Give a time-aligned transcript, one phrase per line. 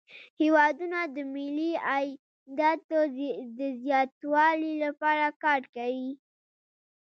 [0.41, 2.99] هیوادونه د ملي عایداتو
[3.59, 6.11] د زیاتوالي لپاره کار کوي